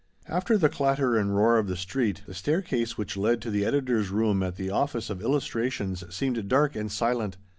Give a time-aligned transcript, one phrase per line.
[0.27, 4.09] After the clatter and roar of the street, the staircase which led to the editor's
[4.09, 7.37] room at the office of Illmtrations seemed curiously dark and silent.